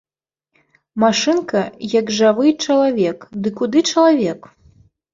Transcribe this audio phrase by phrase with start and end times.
[1.03, 1.59] Машынка,
[1.99, 4.55] як жывы чалавек, ды куды чалавек!